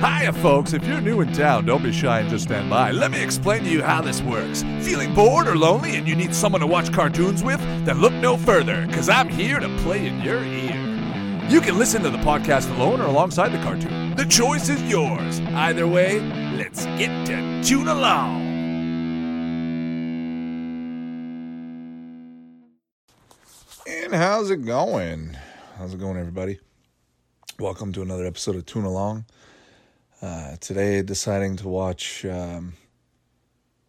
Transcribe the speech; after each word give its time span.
Hiya, 0.00 0.34
folks. 0.34 0.74
If 0.74 0.86
you're 0.86 1.00
new 1.00 1.22
in 1.22 1.32
town, 1.32 1.64
don't 1.64 1.82
be 1.82 1.90
shy 1.90 2.20
and 2.20 2.28
just 2.28 2.44
stand 2.44 2.68
by. 2.68 2.90
Let 2.90 3.12
me 3.12 3.22
explain 3.22 3.64
to 3.64 3.70
you 3.70 3.82
how 3.82 4.02
this 4.02 4.20
works. 4.20 4.62
Feeling 4.82 5.14
bored 5.14 5.48
or 5.48 5.56
lonely 5.56 5.96
and 5.96 6.06
you 6.06 6.14
need 6.14 6.34
someone 6.34 6.60
to 6.60 6.66
watch 6.66 6.92
cartoons 6.92 7.42
with? 7.42 7.60
Then 7.86 8.02
look 8.02 8.12
no 8.12 8.36
further, 8.36 8.86
because 8.86 9.08
I'm 9.08 9.26
here 9.26 9.58
to 9.58 9.74
play 9.78 10.06
in 10.06 10.20
your 10.20 10.44
ear. 10.44 10.76
You 11.48 11.62
can 11.62 11.78
listen 11.78 12.02
to 12.02 12.10
the 12.10 12.18
podcast 12.18 12.70
alone 12.76 13.00
or 13.00 13.06
alongside 13.06 13.52
the 13.52 13.62
cartoon. 13.62 14.14
The 14.16 14.26
choice 14.26 14.68
is 14.68 14.82
yours. 14.82 15.40
Either 15.54 15.88
way, 15.88 16.20
let's 16.58 16.84
get 16.98 17.26
to 17.28 17.62
tune 17.64 17.88
along. 17.88 18.42
And 23.88 24.14
how's 24.14 24.50
it 24.50 24.66
going? 24.66 25.38
How's 25.78 25.94
it 25.94 26.00
going, 26.00 26.18
everybody? 26.18 26.60
Welcome 27.58 27.94
to 27.94 28.02
another 28.02 28.26
episode 28.26 28.56
of 28.56 28.66
Tune 28.66 28.84
Along. 28.84 29.24
Uh, 30.22 30.56
today, 30.60 31.02
deciding 31.02 31.56
to 31.56 31.68
watch 31.68 32.24
um, 32.24 32.72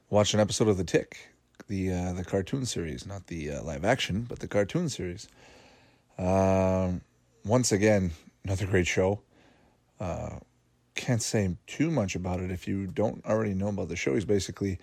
watch 0.10 0.34
an 0.34 0.42
episode 0.42 0.68
of 0.68 0.78
The 0.78 0.84
Tick, 0.84 1.18
the 1.70 1.94
uh, 1.94 2.14
the 2.14 2.26
cartoon 2.26 2.66
series, 2.66 3.08
not 3.08 3.28
the 3.28 3.52
uh, 3.52 3.64
live 3.64 3.86
action, 3.86 4.24
but 4.28 4.40
the 4.40 4.48
cartoon 4.48 4.90
series. 4.90 5.30
Um, 6.18 7.00
once 7.46 7.72
again, 7.72 8.12
another 8.44 8.66
great 8.66 8.88
show. 8.88 9.22
Uh, 10.02 10.40
can't 10.96 11.22
say 11.22 11.56
too 11.66 11.90
much 11.90 12.16
about 12.16 12.42
it 12.42 12.52
if 12.52 12.68
you 12.68 12.88
don't 12.88 13.26
already 13.26 13.54
know 13.54 13.70
about 13.70 13.88
the 13.88 13.96
show. 13.96 14.14
He's 14.14 14.26
basically 14.26 14.80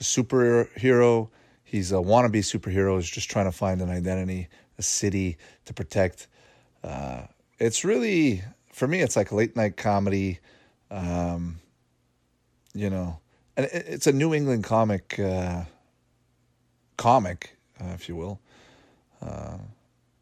a 0.00 0.02
superhero. 0.02 1.28
He's 1.62 1.92
a 1.92 1.96
wannabe 1.96 2.38
superhero. 2.38 2.96
He's 2.96 3.08
just 3.08 3.30
trying 3.30 3.44
to 3.44 3.52
find 3.52 3.80
an 3.80 3.90
identity, 3.90 4.48
a 4.78 4.82
city 4.82 5.36
to 5.66 5.74
protect. 5.74 6.26
Uh, 6.82 7.22
it's 7.60 7.84
really, 7.84 8.42
for 8.72 8.88
me, 8.88 9.00
it's 9.00 9.14
like 9.14 9.30
late 9.30 9.54
night 9.54 9.76
comedy. 9.76 10.40
Um, 10.90 11.60
you 12.74 12.90
know, 12.90 13.20
and 13.56 13.66
it, 13.66 13.84
it's 13.88 14.06
a 14.06 14.12
New 14.12 14.34
England 14.34 14.64
comic, 14.64 15.18
uh, 15.18 15.64
comic, 16.96 17.56
uh, 17.80 17.92
if 17.94 18.08
you 18.08 18.16
will. 18.16 18.40
Uh, 19.20 19.58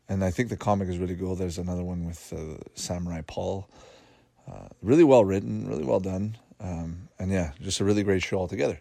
and 0.09 0.25
I 0.25 0.31
think 0.31 0.49
the 0.49 0.57
comic 0.57 0.89
is 0.89 0.99
really 0.99 1.17
cool. 1.17 1.35
There's 1.35 1.59
another 1.59 1.83
one 1.83 2.07
with 2.07 2.33
uh, 2.33 2.63
Samurai 2.75 3.23
Paul. 3.27 3.69
Uh, 4.49 4.69
really 4.83 5.05
well 5.05 5.25
written, 5.25 5.67
really 5.69 5.85
well 5.85 6.01
done. 6.01 6.37
Um, 6.61 7.09
and 7.19 7.31
yeah, 7.31 7.53
just 7.61 7.81
a 7.81 7.85
really 7.85 8.03
great 8.03 8.23
show 8.23 8.39
altogether. 8.39 8.79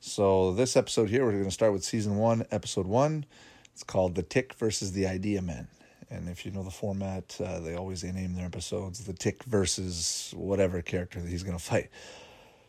So 0.00 0.52
this 0.52 0.76
episode 0.76 1.08
here, 1.08 1.24
we're 1.24 1.32
going 1.32 1.44
to 1.44 1.50
start 1.50 1.72
with 1.72 1.82
season 1.82 2.16
one, 2.16 2.44
episode 2.50 2.86
one. 2.86 3.24
It's 3.72 3.82
called 3.82 4.14
"The 4.14 4.22
Tick 4.22 4.54
versus 4.54 4.92
the 4.92 5.06
Idea 5.06 5.42
Men." 5.42 5.68
And 6.08 6.28
if 6.28 6.46
you 6.46 6.52
know 6.52 6.62
the 6.62 6.70
format, 6.70 7.36
uh, 7.44 7.58
they 7.60 7.74
always 7.74 8.04
name 8.04 8.34
their 8.34 8.46
episodes 8.46 9.04
"The 9.04 9.12
Tick 9.12 9.42
versus 9.44 10.32
whatever 10.36 10.80
character 10.82 11.20
that 11.20 11.28
he's 11.28 11.42
going 11.42 11.58
to 11.58 11.62
fight." 11.62 11.90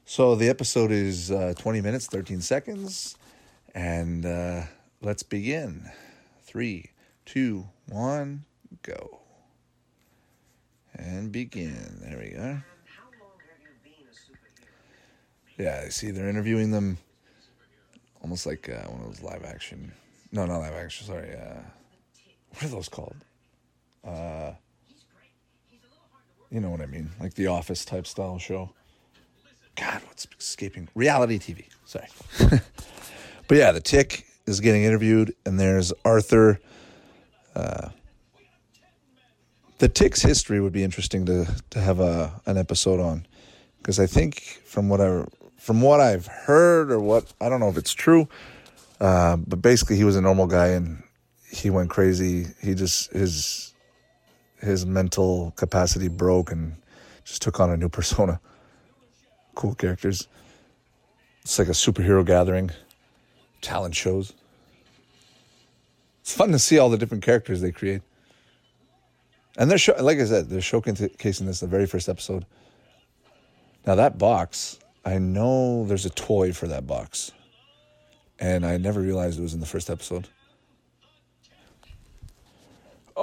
So 0.05 0.35
the 0.35 0.49
episode 0.49 0.91
is 0.91 1.31
uh, 1.31 1.53
twenty 1.57 1.81
minutes, 1.81 2.07
thirteen 2.07 2.41
seconds, 2.41 3.16
and 3.75 4.25
uh, 4.25 4.63
let's 5.02 5.21
begin. 5.21 5.89
Three, 6.44 6.91
two, 7.25 7.67
one, 7.89 8.45
go. 8.81 9.19
And 10.95 11.31
begin. 11.31 11.99
There 12.01 12.17
we 12.17 12.29
go. 12.29 12.57
Yeah, 15.59 15.83
I 15.85 15.89
see 15.89 16.11
they're 16.11 16.29
interviewing 16.29 16.72
them 16.72 16.97
almost 18.22 18.45
like 18.45 18.69
uh, 18.69 18.89
one 18.89 19.01
of 19.01 19.07
those 19.07 19.22
live 19.22 19.44
action. 19.44 19.91
No, 20.31 20.45
not 20.45 20.57
live 20.57 20.73
action. 20.73 21.05
Sorry. 21.05 21.35
Uh, 21.35 21.61
what 22.51 22.63
are 22.63 22.67
those 22.67 22.89
called? 22.89 23.16
Uh, 24.08 24.53
you 26.50 26.61
know 26.61 26.69
what 26.69 26.81
I 26.81 26.86
mean, 26.86 27.09
like 27.19 27.33
the 27.33 27.47
Office 27.47 27.83
type 27.83 28.08
style 28.08 28.39
show. 28.39 28.72
God, 29.75 30.02
what's 30.08 30.27
escaping? 30.39 30.88
Reality 30.95 31.38
TV. 31.38 31.66
Sorry. 31.86 32.08
but 33.47 33.58
yeah, 33.58 33.72
the 33.72 33.81
Tick 33.81 34.25
is 34.45 34.59
getting 34.59 34.83
interviewed, 34.83 35.35
and 35.45 35.59
there's 35.59 35.94
Arthur. 36.06 36.59
Uh, 37.53 37.90
the 39.79 39.90
Tick's 39.90 40.22
history 40.22 40.62
would 40.62 40.74
be 40.74 40.84
interesting 40.84 41.25
to 41.25 41.45
to 41.72 41.79
have 41.79 42.00
a 42.00 42.41
an 42.45 42.57
episode 42.57 43.00
on, 43.00 43.28
because 43.79 44.00
I 44.00 44.07
think 44.07 44.39
from 44.66 44.89
what 44.89 45.01
I 45.01 45.25
from 45.57 45.81
what 45.81 46.00
I've 46.00 46.28
heard 46.28 46.91
or 46.91 47.00
what 47.00 47.34
I 47.41 47.50
don't 47.50 47.59
know 47.59 47.69
if 47.69 47.78
it's 47.78 47.94
true, 47.94 48.29
uh, 49.01 49.35
but 49.35 49.62
basically 49.62 49.97
he 49.97 50.06
was 50.06 50.16
a 50.16 50.22
normal 50.22 50.47
guy 50.47 50.68
and 50.68 51.03
he 51.51 51.69
went 51.69 51.89
crazy. 51.89 52.47
He 52.63 52.74
just 52.74 53.12
his 53.12 53.66
his 54.62 54.85
mental 54.85 55.53
capacity 55.56 56.07
broke 56.07 56.51
and 56.51 56.75
just 57.23 57.41
took 57.41 57.59
on 57.59 57.69
a 57.69 57.78
new 57.78 57.90
persona. 57.90 58.40
Cool 59.56 59.75
characters. 59.75 60.28
It's 61.41 61.57
like 61.57 61.68
a 61.68 61.72
superhero 61.72 62.25
gathering, 62.25 62.72
talent 63.62 63.95
shows. 63.95 64.34
It's 66.22 66.34
fun 66.34 66.51
to 66.51 66.59
see 66.59 66.78
all 66.78 66.90
the 66.90 66.97
different 66.97 67.23
characters 67.23 67.62
they 67.62 67.72
create. 67.72 68.01
And 69.57 69.72
they're 69.72 69.78
show, 69.78 69.95
like 70.00 70.19
I 70.19 70.25
said, 70.25 70.50
they're 70.50 70.59
showcasing 70.59 71.45
this 71.45 71.62
in 71.62 71.69
the 71.69 71.72
very 71.72 71.88
first 71.88 72.09
episode. 72.09 72.45
Now 73.85 73.95
that 73.95 74.18
box, 74.18 74.78
I 75.06 75.18
know 75.18 75.85
there's 75.85 76.06
a 76.06 76.09
toy 76.09 76.51
for 76.51 76.68
that 76.68 76.85
box, 76.85 77.31
and 78.39 78.66
I 78.66 78.75
never 78.78 79.00
realized 79.00 79.39
it 79.39 79.41
was 79.41 79.53
in 79.53 79.62
the 79.62 79.66
first 79.66 79.89
episode. 79.89 80.28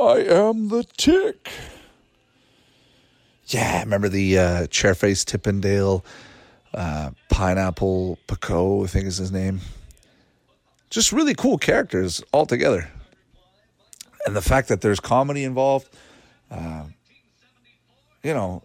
I 0.06 0.19
am 0.20 0.69
the 0.69 0.84
tick. 0.97 1.50
Yeah, 3.47 3.81
remember 3.81 4.09
the 4.09 4.38
uh, 4.38 4.66
Chairface 4.69 5.25
Chippendale, 5.25 6.04
uh, 6.72 7.10
Pineapple 7.31 8.19
Pico, 8.26 8.84
I 8.84 8.87
think 8.87 9.06
is 9.06 9.19
his 9.19 9.32
name. 9.32 9.60
Just 10.91 11.12
really 11.12 11.34
cool 11.34 11.59
characters 11.59 12.22
altogether. 12.32 12.91
And 14.26 14.34
the 14.34 14.42
fact 14.42 14.69
that 14.69 14.81
there's 14.81 15.00
comedy 15.00 15.44
involved, 15.44 15.88
uh, 16.50 16.84
you 18.22 18.32
know, 18.32 18.62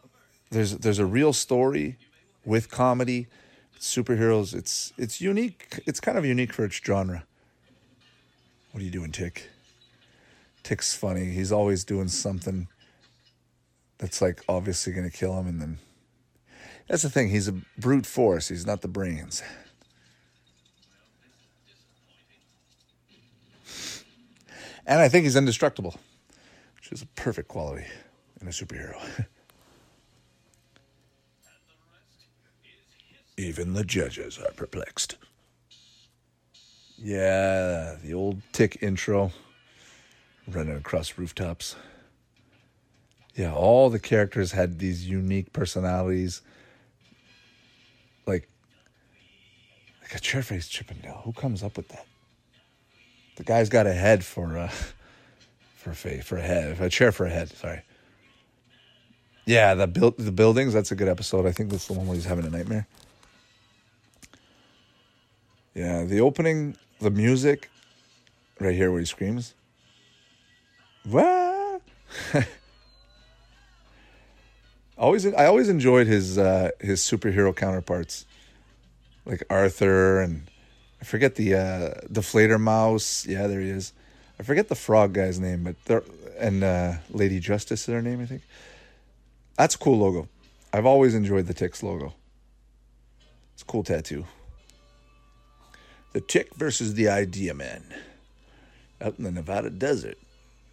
there's 0.52 0.78
there's 0.78 1.00
a 1.00 1.06
real 1.06 1.34
story 1.34 1.98
with 2.46 2.70
comedy, 2.70 3.28
superheroes. 3.80 4.56
It's 4.56 4.94
it's 4.98 5.20
unique. 5.20 5.82
It's 5.86 6.00
kind 6.00 6.18
of 6.18 6.26
unique 6.26 6.54
for 6.54 6.66
its 6.66 6.76
genre. 6.76 7.26
What 8.72 8.82
are 8.82 8.86
you 8.86 8.92
doing, 8.92 9.12
Tick? 9.12 9.50
Tick's 10.70 10.94
funny. 10.94 11.26
He's 11.26 11.52
always 11.52 11.84
doing 11.84 12.10
something 12.10 12.68
that's 13.98 14.22
like 14.22 14.44
obviously 14.48 14.94
going 14.94 15.10
to 15.10 15.18
kill 15.18 15.34
him, 15.40 15.48
and 15.48 15.60
then 15.60 15.80
that's 16.88 17.02
the 17.02 17.10
thing. 17.10 17.30
He's 17.30 17.48
a 17.48 17.54
brute 17.80 18.06
force. 18.06 18.50
He's 18.50 18.68
not 18.68 18.82
the 18.84 18.88
brains. 18.88 19.42
And 24.86 25.02
I 25.02 25.10
think 25.10 25.24
he's 25.24 25.36
indestructible, 25.36 25.96
which 26.76 26.92
is 26.92 27.02
a 27.02 27.08
perfect 27.16 27.48
quality 27.48 27.88
in 28.40 28.48
a 28.48 28.52
superhero. 28.52 29.26
Even 33.38 33.74
the 33.74 33.84
judges 33.84 34.38
are 34.38 34.52
perplexed. 34.52 35.18
Yeah, 37.00 37.96
the 38.04 38.14
old 38.14 38.44
tick 38.52 38.78
intro 38.84 39.32
running 40.50 40.76
across 40.76 41.18
rooftops. 41.18 41.76
Yeah, 43.36 43.54
all 43.54 43.90
the 43.90 44.00
characters 44.00 44.52
had 44.52 44.80
these 44.80 45.08
unique 45.08 45.54
personalities. 45.54 46.42
Like 48.26 48.50
like 50.02 50.16
a 50.16 50.20
chairface 50.20 50.68
Chippendale. 50.68 51.22
Who 51.24 51.34
comes 51.34 51.64
up 51.64 51.78
with 51.78 51.88
that? 51.90 52.06
The 53.38 53.44
guy's 53.44 53.70
got 53.70 53.88
a 53.88 53.94
head 53.94 54.26
for 54.26 54.58
uh 54.58 54.72
for 55.76 55.92
a 55.92 55.96
face, 55.96 56.26
for 56.26 56.38
a 56.38 56.42
head, 56.42 56.80
a 56.82 56.90
chair 56.90 57.12
for 57.12 57.26
a 57.26 57.30
head, 57.30 57.50
sorry. 57.50 57.82
Yeah, 59.46 59.74
the 59.74 59.88
build 59.88 60.18
the 60.18 60.32
buildings, 60.32 60.74
that's 60.74 60.92
a 60.92 60.96
good 60.96 61.08
episode. 61.08 61.46
I 61.46 61.52
think 61.52 61.70
that's 61.70 61.88
the 61.88 61.94
one 61.94 62.08
where 62.08 62.16
he's 62.16 62.26
having 62.26 62.46
a 62.46 62.50
nightmare. 62.50 62.88
Yeah, 65.74 66.04
the 66.04 66.20
opening, 66.20 66.76
the 67.00 67.10
music, 67.10 67.70
right 68.60 68.76
here 68.76 68.92
where 68.92 69.00
he 69.00 69.06
screams. 69.06 69.54
What? 71.06 71.82
always, 74.98 75.26
I 75.26 75.46
always 75.46 75.70
enjoyed 75.70 76.08
his 76.08 76.38
uh, 76.38 76.72
his 76.80 77.02
superhero 77.02 77.56
counterparts, 77.56 78.26
like 79.26 79.44
Arthur 79.50 80.22
and 80.22 80.50
I 81.02 81.06
forget 81.06 81.36
the 81.36 81.56
uh, 81.56 81.94
deflator 82.12 82.60
mouse. 82.60 83.26
Yeah, 83.26 83.48
there 83.48 83.62
he 83.62 83.70
is. 83.70 83.94
I 84.40 84.44
forget 84.44 84.68
the 84.68 84.76
frog 84.76 85.14
guy's 85.14 85.40
name, 85.40 85.76
but 85.86 86.06
and 86.38 86.64
uh, 86.64 86.94
Lady 87.10 87.40
Justice 87.40 87.88
is 87.88 87.94
her 87.94 88.02
name, 88.02 88.22
I 88.22 88.26
think. 88.26 88.42
That's 89.58 89.76
a 89.76 89.78
cool 89.78 89.98
logo. 89.98 90.28
I've 90.72 90.86
always 90.86 91.16
enjoyed 91.16 91.48
the 91.48 91.54
Ticks 91.54 91.84
logo. 91.84 92.14
It's 93.54 93.64
a 93.64 93.66
cool 93.66 93.84
tattoo. 93.84 94.26
The 96.14 96.22
Tick 96.22 96.56
versus 96.56 96.94
the 96.94 97.10
Idea 97.10 97.54
Man. 97.54 97.84
Out 99.02 99.16
in 99.18 99.24
the 99.24 99.32
Nevada 99.32 99.70
desert. 99.70 100.18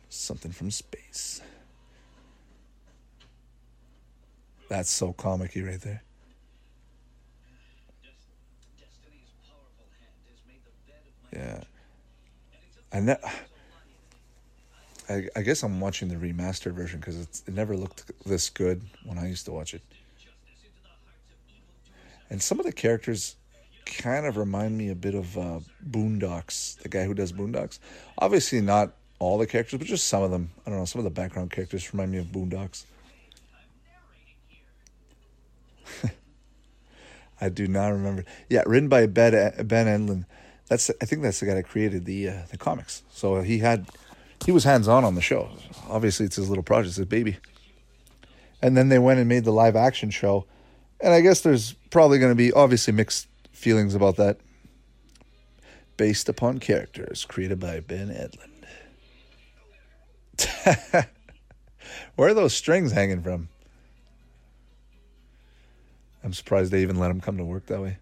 Something 0.09 0.53
from 0.53 0.71
space. 0.71 1.41
That's 4.69 4.91
so 4.91 5.13
comicky 5.13 5.67
right 5.67 5.81
there. 5.81 6.03
Yeah. 11.33 11.63
I 12.93 13.01
ne- 13.01 13.17
I, 15.09 15.29
I 15.37 15.43
guess 15.43 15.63
I'm 15.63 15.81
watching 15.81 16.09
the 16.09 16.17
remastered 16.17 16.73
version 16.73 16.99
because 16.99 17.43
it 17.47 17.55
never 17.55 17.77
looked 17.77 18.11
this 18.25 18.49
good 18.49 18.83
when 19.05 19.19
I 19.19 19.29
used 19.29 19.45
to 19.47 19.53
watch 19.53 19.75
it. 19.75 19.83
And 22.31 22.43
some 22.43 22.59
of 22.59 22.67
the 22.67 22.73
characters 22.73 23.37
kind 23.85 24.27
of 24.27 24.37
remind 24.37 24.77
me 24.77 24.91
a 24.91 24.95
bit 24.97 25.15
of 25.15 25.39
uh, 25.39 25.61
Boondocks, 25.89 26.77
the 26.79 26.89
guy 26.89 27.05
who 27.05 27.15
does 27.15 27.33
Boondocks. 27.33 27.79
Obviously, 28.19 28.61
not 28.61 28.95
all 29.19 29.39
the 29.39 29.47
characters, 29.47 29.79
but 29.79 29.87
just 29.87 30.09
some 30.09 30.23
of 30.23 30.31
them. 30.31 30.51
I 30.67 30.71
don't 30.71 30.79
know. 30.79 30.85
Some 30.85 31.01
of 31.01 31.05
the 31.05 31.11
background 31.11 31.51
characters 31.51 31.93
remind 31.93 32.13
me 32.13 32.19
of 32.19 32.27
Boondocks. 32.27 32.85
I 37.41 37.49
do 37.49 37.67
not 37.67 37.89
remember. 37.89 38.25
Yeah, 38.49 38.63
written 38.67 38.89
by 38.89 39.07
Ben 39.07 39.33
Ben 39.67 39.87
Edlund. 39.87 40.27
That's 40.69 40.91
I 41.01 41.05
think 41.05 41.23
that's 41.23 41.41
the 41.41 41.47
guy 41.47 41.55
that 41.55 41.69
created 41.69 42.05
the 42.05 42.29
uh, 42.29 42.43
the 42.51 42.59
comics. 42.59 43.03
So 43.11 43.41
he 43.41 43.59
had 43.59 43.87
he 44.45 44.53
was 44.53 44.65
hands 44.65 44.89
on 44.89 45.05
on 45.05 45.15
the 45.15 45.23
show. 45.23 45.49
Obviously, 45.89 46.27
it's 46.27 46.37
his 46.37 46.49
little 46.49 46.65
project, 46.65 46.89
it's 46.89 46.97
his 46.97 47.07
baby. 47.07 47.39
And 48.63 48.77
then 48.77 48.89
they 48.89 48.99
went 48.99 49.21
and 49.21 49.29
made 49.29 49.45
the 49.45 49.53
live 49.53 49.77
action 49.77 50.11
show, 50.11 50.47
and 51.01 51.13
I 51.13 51.21
guess 51.21 51.43
there's 51.43 51.75
probably 51.91 52.19
going 52.19 52.33
to 52.33 52.37
be 52.37 52.53
obviously 52.53 52.93
mixed 52.93 53.29
feelings 53.53 53.95
about 53.95 54.17
that, 54.17 54.39
based 55.97 56.29
upon 56.29 56.59
characters 56.59 57.25
created 57.25 57.61
by 57.61 57.81
Ben 57.81 58.09
Edlund. 58.09 58.56
Where 62.17 62.29
are 62.29 62.35
those 62.35 62.55
strings 62.55 62.93
hanging 62.93 63.23
from? 63.23 63.49
I'm 66.25 66.33
surprised 66.33 66.73
they 66.73 66.83
even 66.83 66.99
let 66.99 67.11
him 67.11 67.21
come 67.21 67.37
to 67.37 67.45
work 67.45 67.67
that 67.67 67.81
way. 67.81 67.99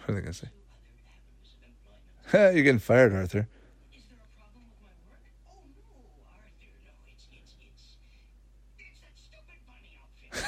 What 0.00 0.10
are 0.10 0.14
they 0.14 0.20
going 0.20 0.32
to 0.32 0.38
say? 0.38 0.48
You're 2.54 2.64
getting 2.64 2.80
fired, 2.80 3.14
Arthur. 3.14 3.48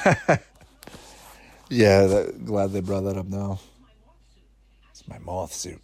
yeah, 1.69 2.05
that, 2.05 2.45
glad 2.45 2.71
they 2.71 2.81
brought 2.81 3.01
that 3.01 3.17
up 3.17 3.27
now. 3.27 3.59
It's 4.91 5.07
my 5.07 5.19
moth 5.19 5.53
suit. 5.53 5.81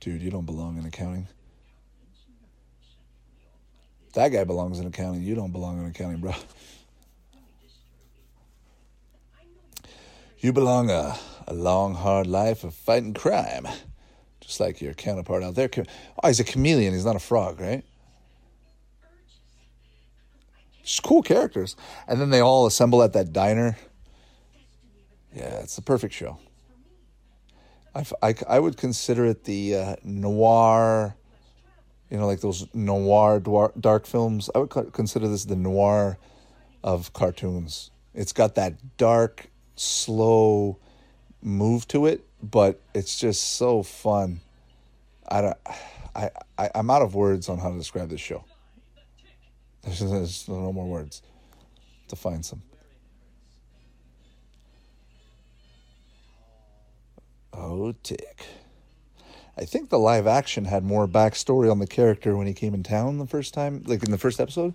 Dude, 0.00 0.22
you 0.22 0.30
don't 0.30 0.46
belong 0.46 0.78
in 0.78 0.86
accounting. 0.86 1.26
That 4.14 4.28
guy 4.28 4.44
belongs 4.44 4.78
in 4.78 4.86
accounting. 4.86 5.22
You 5.22 5.34
don't 5.34 5.52
belong 5.52 5.82
in 5.82 5.90
accounting, 5.90 6.20
bro. 6.20 6.32
You 10.38 10.52
belong 10.52 10.90
a, 10.90 11.16
a 11.48 11.54
long, 11.54 11.94
hard 11.94 12.26
life 12.26 12.62
of 12.62 12.74
fighting 12.74 13.14
crime. 13.14 13.66
Just 14.40 14.60
like 14.60 14.80
your 14.80 14.94
counterpart 14.94 15.42
out 15.42 15.56
there. 15.56 15.68
Oh, 16.22 16.28
he's 16.28 16.38
a 16.38 16.44
chameleon. 16.44 16.94
He's 16.94 17.04
not 17.04 17.16
a 17.16 17.18
frog, 17.20 17.60
right? 17.60 17.84
Just 20.86 21.02
cool 21.02 21.20
characters. 21.20 21.74
And 22.06 22.20
then 22.20 22.30
they 22.30 22.38
all 22.40 22.64
assemble 22.64 23.02
at 23.02 23.12
that 23.14 23.32
diner. 23.32 23.76
Yeah, 25.34 25.58
it's 25.58 25.74
the 25.74 25.82
perfect 25.82 26.14
show. 26.14 26.38
I, 28.22 28.34
I, 28.46 28.58
would 28.58 28.76
consider 28.76 29.24
it 29.24 29.44
the 29.44 29.74
uh, 29.74 29.96
noir, 30.04 31.16
you 32.10 32.18
know, 32.18 32.26
like 32.26 32.40
those 32.40 32.66
noir 32.74 33.40
dark 33.80 34.06
films. 34.06 34.48
I 34.54 34.58
would 34.58 34.92
consider 34.92 35.28
this 35.28 35.46
the 35.46 35.56
noir 35.56 36.18
of 36.84 37.12
cartoons. 37.14 37.90
It's 38.14 38.32
got 38.32 38.54
that 38.56 38.96
dark, 38.98 39.48
slow 39.76 40.78
move 41.42 41.88
to 41.88 42.04
it, 42.06 42.26
but 42.42 42.80
it's 42.94 43.18
just 43.18 43.56
so 43.56 43.82
fun. 43.82 44.40
I 45.26 45.40
don't, 45.40 45.56
I, 46.14 46.30
I 46.58 46.70
I'm 46.74 46.90
out 46.90 47.02
of 47.02 47.14
words 47.14 47.48
on 47.48 47.58
how 47.58 47.70
to 47.70 47.78
describe 47.78 48.10
this 48.10 48.20
show. 48.20 48.44
There's, 49.86 50.00
there's 50.00 50.48
no 50.48 50.72
more 50.72 50.86
words 50.86 51.22
to 52.08 52.16
find 52.16 52.44
some. 52.44 52.60
Oh, 57.52 57.94
Tick. 58.02 58.44
I 59.56 59.64
think 59.64 59.88
the 59.88 59.98
live 59.98 60.26
action 60.26 60.66
had 60.66 60.84
more 60.84 61.06
backstory 61.06 61.70
on 61.70 61.78
the 61.78 61.86
character 61.86 62.36
when 62.36 62.46
he 62.46 62.52
came 62.52 62.74
in 62.74 62.82
town 62.82 63.18
the 63.18 63.26
first 63.26 63.54
time, 63.54 63.82
like 63.86 64.02
in 64.02 64.10
the 64.10 64.18
first 64.18 64.40
episode. 64.40 64.74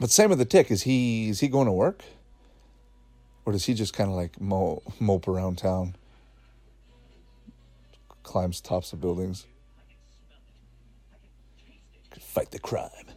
But 0.00 0.10
same 0.10 0.30
with 0.30 0.38
the 0.38 0.44
Tick. 0.44 0.70
Is 0.70 0.82
he 0.82 1.28
is 1.28 1.40
he 1.40 1.48
going 1.48 1.66
to 1.66 1.72
work, 1.72 2.02
or 3.46 3.52
does 3.52 3.66
he 3.66 3.74
just 3.74 3.94
kind 3.94 4.10
of 4.10 4.16
like 4.16 4.40
mo- 4.40 4.82
mope 4.98 5.28
around 5.28 5.58
town, 5.58 5.94
climbs 8.24 8.60
tops 8.60 8.92
of 8.92 9.00
buildings, 9.00 9.46
fight 12.18 12.50
the 12.50 12.58
crime? 12.58 13.09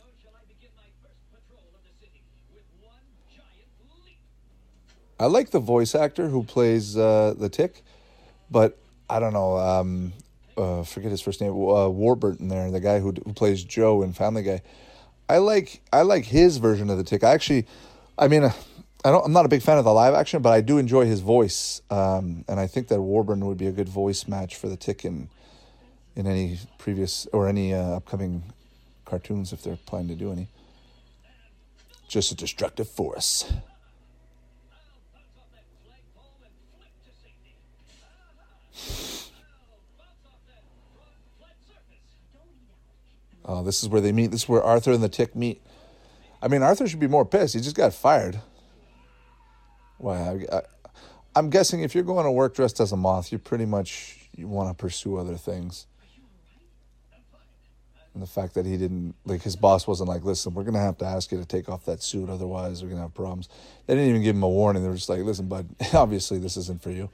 I 5.19 5.27
like 5.27 5.51
the 5.51 5.59
voice 5.59 5.95
actor 5.95 6.29
who 6.29 6.43
plays 6.43 6.97
uh, 6.97 7.33
the 7.37 7.49
Tick 7.49 7.83
but 8.53 8.77
I 9.09 9.19
don't 9.19 9.33
know. 9.33 9.57
Um, 9.57 10.13
uh, 10.55 10.83
forget 10.83 11.11
his 11.11 11.19
first 11.19 11.41
name. 11.41 11.51
Uh, 11.51 11.89
Warburton 11.89 12.47
there, 12.47 12.69
the 12.71 12.79
guy 12.79 12.99
who, 12.99 13.11
who 13.25 13.33
plays 13.33 13.63
Joe 13.63 14.03
in 14.03 14.13
Family 14.13 14.43
Guy. 14.43 14.61
I 15.27 15.37
like 15.39 15.81
I 15.91 16.03
like 16.03 16.25
his 16.25 16.57
version 16.57 16.89
of 16.89 16.97
the 16.97 17.03
Tick. 17.03 17.23
I 17.23 17.31
actually, 17.31 17.65
I 18.17 18.27
mean, 18.27 18.43
I 18.43 18.51
don't. 19.11 19.25
I'm 19.25 19.33
not 19.33 19.45
a 19.45 19.49
big 19.49 19.63
fan 19.63 19.77
of 19.77 19.83
the 19.83 19.93
live 19.93 20.13
action, 20.13 20.41
but 20.41 20.51
I 20.51 20.61
do 20.61 20.77
enjoy 20.77 21.05
his 21.05 21.21
voice, 21.21 21.81
um, 21.89 22.45
and 22.47 22.59
I 22.59 22.67
think 22.67 22.89
that 22.89 23.01
Warburton 23.01 23.45
would 23.47 23.57
be 23.57 23.67
a 23.67 23.71
good 23.71 23.89
voice 23.89 24.27
match 24.27 24.55
for 24.55 24.69
the 24.69 24.77
Tick 24.77 25.03
in 25.03 25.29
in 26.15 26.27
any 26.27 26.59
previous 26.77 27.25
or 27.33 27.47
any 27.47 27.73
uh, 27.73 27.97
upcoming 27.97 28.43
cartoons 29.05 29.51
if 29.51 29.63
they're 29.63 29.79
planning 29.87 30.09
to 30.09 30.15
do 30.15 30.31
any. 30.31 30.47
Just 32.07 32.31
a 32.31 32.35
destructive 32.35 32.87
force. 32.87 33.51
Oh, 43.45 43.63
this 43.63 43.83
is 43.83 43.89
where 43.89 44.01
they 44.01 44.11
meet. 44.11 44.31
This 44.31 44.43
is 44.43 44.49
where 44.49 44.63
Arthur 44.63 44.91
and 44.91 45.03
the 45.03 45.09
Tick 45.09 45.35
meet. 45.35 45.61
I 46.41 46.47
mean, 46.47 46.61
Arthur 46.61 46.87
should 46.87 46.99
be 46.99 47.07
more 47.07 47.25
pissed. 47.25 47.53
He 47.53 47.61
just 47.61 47.75
got 47.75 47.93
fired. 47.93 48.39
Wow. 49.99 50.37
I, 50.51 51.39
am 51.39 51.49
guessing 51.49 51.81
if 51.81 51.95
you're 51.95 52.03
going 52.03 52.25
to 52.25 52.31
work 52.31 52.55
dressed 52.55 52.79
as 52.79 52.91
a 52.91 52.97
moth, 52.97 53.31
you 53.31 53.37
pretty 53.37 53.65
much 53.65 54.29
you 54.35 54.47
want 54.47 54.69
to 54.69 54.75
pursue 54.75 55.17
other 55.17 55.35
things. 55.35 55.87
And 58.13 58.21
the 58.21 58.27
fact 58.27 58.53
that 58.53 58.65
he 58.65 58.77
didn't, 58.77 59.15
like, 59.25 59.41
his 59.41 59.55
boss 59.55 59.87
wasn't 59.87 60.07
like, 60.07 60.23
listen, 60.23 60.53
we're 60.53 60.63
going 60.63 60.75
to 60.75 60.79
have 60.79 60.99
to 60.99 61.05
ask 61.05 61.31
you 61.31 61.39
to 61.39 61.45
take 61.45 61.67
off 61.67 61.85
that 61.85 62.03
suit, 62.03 62.29
otherwise, 62.29 62.83
we're 62.83 62.89
going 62.89 62.99
to 62.99 63.03
have 63.03 63.13
problems. 63.13 63.49
They 63.87 63.95
didn't 63.95 64.09
even 64.09 64.21
give 64.21 64.35
him 64.35 64.43
a 64.43 64.49
warning. 64.49 64.83
They 64.83 64.89
were 64.89 64.95
just 64.95 65.09
like, 65.09 65.21
listen, 65.21 65.47
bud, 65.47 65.67
obviously 65.93 66.37
this 66.37 66.55
isn't 66.57 66.81
for 66.81 66.91
you. 66.91 67.09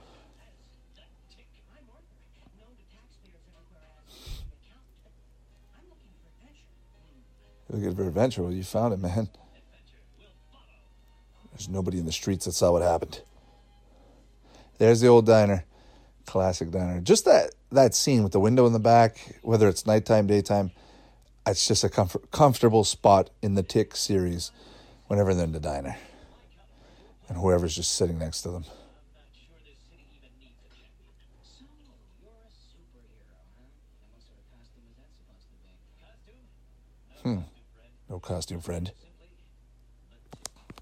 Looking 7.70 7.96
for 7.96 8.08
adventure. 8.08 8.44
Well, 8.44 8.52
you 8.52 8.64
found 8.64 8.94
it, 8.94 9.00
man. 9.00 9.30
There's 11.52 11.70
nobody 11.70 12.00
in 12.00 12.06
the 12.06 12.12
streets 12.12 12.46
that 12.46 12.54
saw 12.54 12.72
what 12.72 12.82
happened. 12.82 13.22
There's 14.80 15.02
the 15.02 15.08
old 15.08 15.26
diner. 15.26 15.66
Classic 16.26 16.72
diner. 16.72 17.02
Just 17.02 17.26
that, 17.26 17.52
that 17.72 17.94
scene 17.94 18.24
with 18.24 18.32
the 18.32 18.40
window 18.40 18.66
in 18.66 18.74
the 18.74 18.80
back, 18.80 19.40
whether 19.42 19.68
it's 19.68 19.86
nighttime, 19.86 20.26
daytime, 20.26 20.72
it's 21.46 21.68
just 21.68 21.84
a 21.84 21.90
comfort, 21.90 22.32
comfortable 22.32 22.84
spot 22.84 23.30
in 23.42 23.56
the 23.56 23.64
Tick 23.64 23.96
series 23.96 24.52
whenever 25.08 25.34
they're 25.34 25.46
in 25.46 25.52
the 25.52 25.60
diner. 25.60 25.98
And 27.28 27.38
whoever's 27.38 27.76
just 27.76 27.94
sitting 27.94 28.20
next 28.20 28.42
to 28.44 28.52
them. 28.52 28.66
Hmm. 37.24 37.40
No 38.10 38.20
costume 38.20 38.60
friend. 38.62 38.92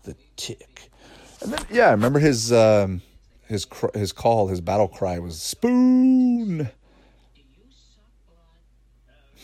The 0.04 0.16
tick. 0.38 0.90
And 1.42 1.52
then 1.52 1.60
yeah, 1.70 1.88
I 1.88 1.92
remember 1.92 2.20
his 2.20 2.54
um, 2.54 3.02
his 3.48 3.66
cr- 3.66 3.96
his 3.96 4.12
call, 4.12 4.48
his 4.48 4.62
battle 4.62 4.88
cry 4.88 5.20
was 5.20 5.42
spoon. 5.42 6.70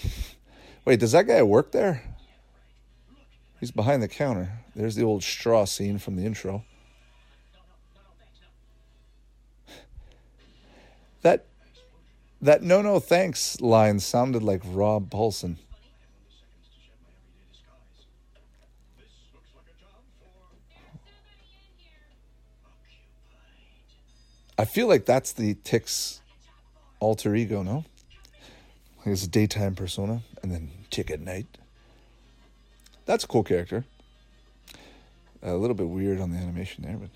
Wait, 0.86 1.00
does 1.00 1.12
that 1.12 1.28
guy 1.28 1.44
work 1.44 1.72
there? 1.72 2.02
He's 3.60 3.72
behind 3.72 4.02
the 4.02 4.08
counter. 4.08 4.52
There's 4.76 4.96
the 4.96 5.04
old 5.04 5.24
straw 5.24 5.66
scene 5.66 6.00
from 6.00 6.16
the 6.16 6.26
intro. 6.26 6.66
That 11.22 11.46
That 12.42 12.62
no, 12.62 12.82
no, 12.82 13.00
thanks 13.00 13.62
line 13.62 14.00
sounded 14.00 14.44
like 14.44 14.62
Rob 14.66 15.10
Paulsen. 15.10 15.58
I 24.64 24.66
feel 24.66 24.88
like 24.88 25.06
that's 25.06 25.34
the 25.34 25.58
Tick's 25.66 26.22
alter 27.02 27.36
ego, 27.36 27.64
no? 27.64 27.84
He's 29.04 29.26
a 29.26 29.28
daytime 29.28 29.76
persona 29.76 30.22
and 30.42 30.54
then 30.54 30.72
Tick 30.90 31.12
at 31.12 31.20
night. 31.20 31.48
That's 33.06 33.26
a 33.26 33.28
cool 33.28 33.44
character. 33.44 33.84
A 35.42 35.56
little 35.56 35.76
bit 35.76 35.90
weird 35.90 36.22
on 36.22 36.32
the 36.32 36.38
animation 36.38 36.86
there, 36.86 36.96
but. 36.96 37.10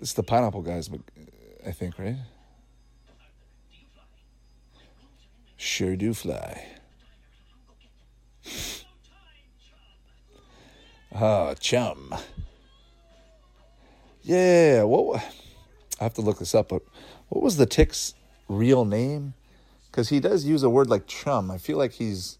This 0.00 0.08
is 0.08 0.14
the 0.14 0.22
pineapple 0.22 0.62
guys, 0.62 0.88
I 1.66 1.72
think, 1.72 1.98
right? 1.98 2.16
Sure 5.58 5.96
do 5.96 6.14
fly. 6.14 6.64
Oh, 11.16 11.54
chum. 11.54 12.12
Yeah, 14.22 14.82
what? 14.82 15.24
I 16.00 16.04
have 16.04 16.14
to 16.14 16.22
look 16.22 16.40
this 16.40 16.56
up, 16.56 16.70
but 16.70 16.82
what 17.28 17.42
was 17.42 17.56
the 17.56 17.66
tick's 17.66 18.14
real 18.48 18.84
name? 18.84 19.34
Because 19.86 20.08
he 20.08 20.18
does 20.18 20.44
use 20.44 20.64
a 20.64 20.70
word 20.70 20.88
like 20.88 21.06
chum. 21.06 21.52
I 21.52 21.58
feel 21.58 21.78
like 21.78 21.92
he's. 21.92 22.38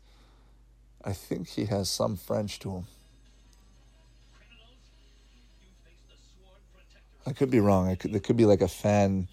I 1.04 1.12
think 1.12 1.49
he 1.49 1.66
has 1.66 1.88
some 1.88 2.16
French 2.16 2.59
to 2.61 2.71
him. 2.71 2.87
I 7.26 7.33
could 7.33 7.50
be 7.50 7.61
wrong. 7.61 7.88
I 7.88 7.95
could, 7.95 8.12
there 8.12 8.21
could 8.21 8.37
be 8.37 8.45
like 8.45 8.61
a 8.61 8.69
fan, 8.69 9.28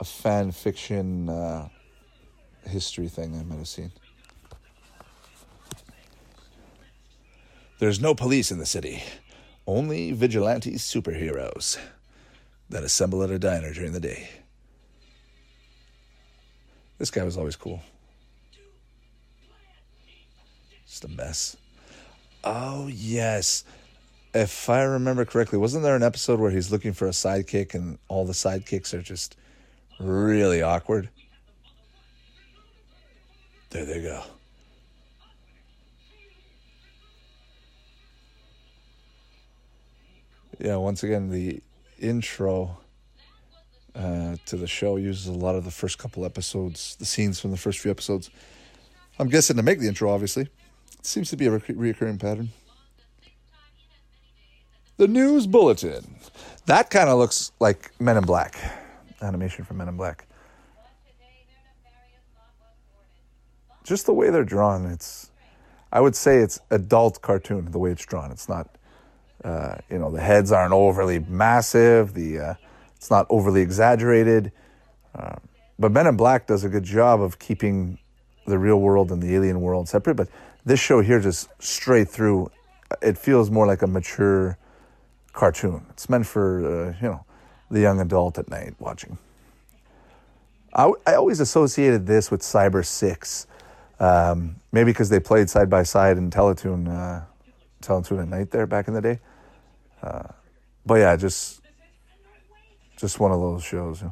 a 0.00 0.04
fan 0.04 0.50
fiction 0.50 1.28
uh, 1.28 1.68
history 2.66 3.08
thing 3.08 3.38
I 3.38 3.44
might 3.44 3.58
have 3.58 3.68
seen. 3.68 3.92
There's 7.80 7.98
no 7.98 8.14
police 8.14 8.50
in 8.50 8.58
the 8.58 8.66
city, 8.66 9.02
only 9.66 10.12
vigilante 10.12 10.72
superheroes 10.72 11.78
that 12.68 12.84
assemble 12.84 13.22
at 13.22 13.30
a 13.30 13.38
diner 13.38 13.72
during 13.72 13.92
the 13.92 14.00
day. 14.00 14.28
This 16.98 17.10
guy 17.10 17.24
was 17.24 17.38
always 17.38 17.56
cool. 17.56 17.80
Just 20.86 21.04
a 21.06 21.08
mess. 21.08 21.56
Oh, 22.44 22.88
yes. 22.88 23.64
If 24.34 24.68
I 24.68 24.82
remember 24.82 25.24
correctly, 25.24 25.58
wasn't 25.58 25.82
there 25.82 25.96
an 25.96 26.02
episode 26.02 26.38
where 26.38 26.50
he's 26.50 26.70
looking 26.70 26.92
for 26.92 27.06
a 27.06 27.12
sidekick 27.12 27.72
and 27.72 27.98
all 28.08 28.26
the 28.26 28.34
sidekicks 28.34 28.92
are 28.92 29.00
just 29.00 29.38
really 29.98 30.60
awkward? 30.60 31.08
There 33.70 33.86
they 33.86 34.02
go. 34.02 34.22
Yeah, 40.60 40.76
once 40.76 41.02
again, 41.02 41.30
the 41.30 41.62
intro 41.98 42.78
uh, 43.94 44.36
to 44.46 44.56
the 44.56 44.66
show 44.66 44.96
uses 44.96 45.26
a 45.26 45.32
lot 45.32 45.54
of 45.54 45.64
the 45.64 45.70
first 45.70 45.98
couple 45.98 46.24
episodes, 46.24 46.96
the 46.96 47.04
scenes 47.04 47.40
from 47.40 47.50
the 47.50 47.56
first 47.56 47.78
few 47.78 47.90
episodes. 47.90 48.30
I'm 49.18 49.28
guessing 49.28 49.56
to 49.56 49.62
make 49.62 49.80
the 49.80 49.88
intro, 49.88 50.10
obviously. 50.10 50.42
It 50.98 51.06
seems 51.06 51.30
to 51.30 51.36
be 51.36 51.46
a 51.46 51.52
re- 51.52 51.60
reoccurring 51.60 52.20
pattern. 52.20 52.50
The 54.98 55.08
news 55.08 55.46
bulletin. 55.46 56.16
That 56.66 56.90
kind 56.90 57.08
of 57.08 57.18
looks 57.18 57.52
like 57.58 57.90
Men 57.98 58.18
in 58.18 58.24
Black, 58.24 58.56
animation 59.22 59.64
from 59.64 59.78
Men 59.78 59.88
in 59.88 59.96
Black. 59.96 60.26
Just 63.82 64.06
the 64.06 64.12
way 64.12 64.28
they're 64.28 64.44
drawn, 64.44 64.84
it's, 64.86 65.30
I 65.90 66.00
would 66.00 66.14
say 66.14 66.38
it's 66.38 66.60
adult 66.70 67.22
cartoon, 67.22 67.70
the 67.70 67.78
way 67.78 67.90
it's 67.90 68.04
drawn. 68.04 68.30
It's 68.30 68.48
not 68.48 68.76
uh, 69.44 69.76
you 69.90 69.98
know, 69.98 70.10
the 70.10 70.20
heads 70.20 70.52
aren't 70.52 70.72
overly 70.72 71.18
massive. 71.18 72.14
The 72.14 72.38
uh, 72.38 72.54
it's 72.96 73.10
not 73.10 73.26
overly 73.30 73.62
exaggerated. 73.62 74.52
Uh, 75.14 75.36
but 75.78 75.92
Men 75.92 76.06
in 76.06 76.16
Black 76.16 76.46
does 76.46 76.64
a 76.64 76.68
good 76.68 76.84
job 76.84 77.22
of 77.22 77.38
keeping 77.38 77.98
the 78.46 78.58
real 78.58 78.80
world 78.80 79.10
and 79.10 79.22
the 79.22 79.34
alien 79.34 79.60
world 79.60 79.88
separate. 79.88 80.16
But 80.16 80.28
this 80.64 80.78
show 80.78 81.00
here, 81.00 81.20
just 81.20 81.48
straight 81.58 82.08
through, 82.08 82.50
it 83.00 83.16
feels 83.16 83.50
more 83.50 83.66
like 83.66 83.80
a 83.82 83.86
mature 83.86 84.58
cartoon. 85.32 85.86
It's 85.90 86.08
meant 86.10 86.26
for 86.26 86.90
uh, 86.90 86.94
you 87.00 87.08
know 87.08 87.24
the 87.70 87.80
young 87.80 88.00
adult 88.00 88.38
at 88.38 88.48
night 88.50 88.74
watching. 88.78 89.16
I, 90.74 90.92
I 91.06 91.14
always 91.14 91.40
associated 91.40 92.06
this 92.06 92.30
with 92.30 92.42
Cyber 92.42 92.84
Six, 92.84 93.46
um, 93.98 94.56
maybe 94.72 94.92
because 94.92 95.08
they 95.08 95.20
played 95.20 95.48
side 95.48 95.70
by 95.70 95.82
side 95.82 96.18
in 96.18 96.30
Teletoon, 96.30 96.88
uh, 96.88 97.24
Teletoon 97.82 98.22
at 98.22 98.28
night 98.28 98.50
there 98.50 98.66
back 98.66 98.86
in 98.86 98.94
the 98.94 99.00
day. 99.00 99.18
Uh, 100.02 100.28
but 100.86 100.94
yeah, 100.96 101.16
just 101.16 101.60
just 102.96 103.20
one 103.20 103.32
of 103.32 103.40
those 103.40 103.62
shows. 103.62 104.02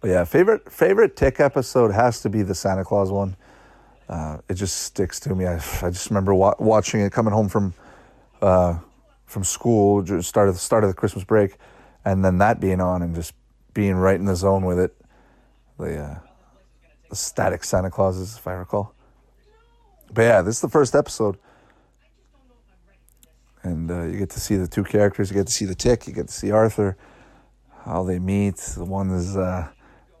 But 0.00 0.10
yeah, 0.10 0.24
favorite 0.24 0.70
favorite 0.70 1.16
Tick 1.16 1.40
episode 1.40 1.90
has 1.92 2.20
to 2.22 2.28
be 2.28 2.42
the 2.42 2.54
Santa 2.54 2.84
Claus 2.84 3.10
one. 3.10 3.36
Uh, 4.08 4.38
it 4.48 4.54
just 4.54 4.82
sticks 4.82 5.18
to 5.20 5.34
me. 5.34 5.46
I, 5.46 5.54
I 5.54 5.90
just 5.90 6.10
remember 6.10 6.34
wa- 6.34 6.56
watching 6.58 7.00
it 7.00 7.10
coming 7.10 7.32
home 7.32 7.48
from 7.48 7.72
uh, 8.42 8.78
from 9.24 9.44
school, 9.44 10.02
just 10.02 10.28
start 10.28 10.48
of 10.48 10.54
the 10.54 10.60
start 10.60 10.84
of 10.84 10.90
the 10.90 10.94
Christmas 10.94 11.24
break, 11.24 11.56
and 12.04 12.24
then 12.24 12.38
that 12.38 12.60
being 12.60 12.80
on 12.80 13.02
and 13.02 13.14
just 13.14 13.32
being 13.72 13.94
right 13.94 14.16
in 14.16 14.26
the 14.26 14.36
zone 14.36 14.64
with 14.64 14.78
it. 14.78 14.94
The, 15.78 15.98
uh, 15.98 16.18
the 17.10 17.16
static 17.16 17.64
Santa 17.64 17.90
Clauses, 17.90 18.36
if 18.36 18.46
I 18.46 18.52
recall. 18.52 18.93
But 20.12 20.22
yeah, 20.22 20.42
this 20.42 20.56
is 20.56 20.60
the 20.60 20.68
first 20.68 20.94
episode. 20.94 21.36
And 23.62 23.90
uh, 23.90 24.02
you 24.02 24.18
get 24.18 24.30
to 24.30 24.40
see 24.40 24.56
the 24.56 24.68
two 24.68 24.84
characters. 24.84 25.30
You 25.30 25.36
get 25.36 25.46
to 25.46 25.52
see 25.52 25.64
the 25.64 25.74
tick. 25.74 26.06
You 26.06 26.12
get 26.12 26.28
to 26.28 26.32
see 26.32 26.50
Arthur, 26.50 26.96
how 27.84 28.04
they 28.04 28.18
meet. 28.18 28.74
One 28.76 29.10
is 29.10 29.36
uh, 29.36 29.68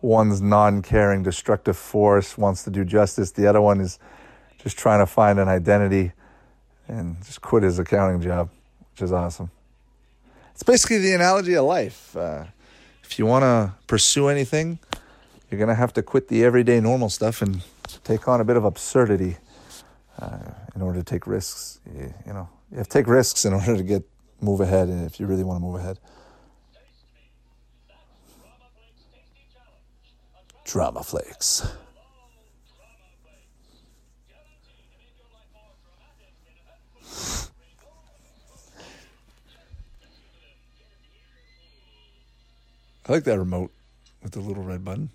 one's 0.00 0.40
non-caring, 0.40 1.22
destructive 1.22 1.76
force, 1.76 2.38
wants 2.38 2.64
to 2.64 2.70
do 2.70 2.84
justice. 2.84 3.32
The 3.32 3.46
other 3.46 3.60
one 3.60 3.80
is 3.80 3.98
just 4.58 4.78
trying 4.78 5.00
to 5.00 5.06
find 5.06 5.38
an 5.38 5.48
identity 5.48 6.12
and 6.88 7.16
just 7.24 7.42
quit 7.42 7.62
his 7.62 7.78
accounting 7.78 8.20
job, 8.22 8.48
which 8.92 9.02
is 9.02 9.12
awesome. 9.12 9.50
It's 10.52 10.62
basically 10.62 10.98
the 10.98 11.12
analogy 11.12 11.54
of 11.54 11.64
life. 11.64 12.16
Uh, 12.16 12.44
if 13.02 13.18
you 13.18 13.26
want 13.26 13.42
to 13.42 13.74
pursue 13.86 14.28
anything, 14.28 14.78
you're 15.50 15.58
going 15.58 15.68
to 15.68 15.74
have 15.74 15.92
to 15.94 16.02
quit 16.02 16.28
the 16.28 16.44
everyday 16.44 16.80
normal 16.80 17.10
stuff 17.10 17.42
and 17.42 17.62
take 18.04 18.26
on 18.26 18.40
a 18.40 18.44
bit 18.44 18.56
of 18.56 18.64
absurdity 18.64 19.36
uh, 20.18 20.38
in 20.74 20.82
order 20.82 20.98
to 20.98 21.04
take 21.04 21.26
risks. 21.26 21.80
You, 21.86 22.14
you, 22.26 22.32
know, 22.32 22.48
you 22.70 22.78
have 22.78 22.88
to 22.88 22.98
take 22.98 23.06
risks 23.06 23.44
in 23.44 23.52
order 23.54 23.76
to 23.76 23.82
get 23.82 24.02
move 24.40 24.60
ahead, 24.60 24.88
and 24.88 25.06
if 25.06 25.18
you 25.18 25.26
really 25.26 25.44
want 25.44 25.60
to 25.60 25.64
move 25.64 25.76
ahead. 25.76 25.98
Drama 30.64 31.02
flakes. 31.02 31.66
I 43.06 43.12
like 43.12 43.24
that 43.24 43.38
remote 43.38 43.70
with 44.22 44.32
the 44.32 44.40
little 44.40 44.62
red 44.62 44.82
button. 44.82 45.10